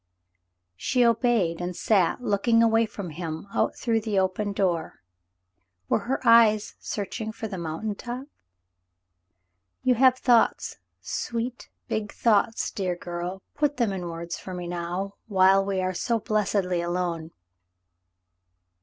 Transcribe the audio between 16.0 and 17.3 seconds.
blessedly alone."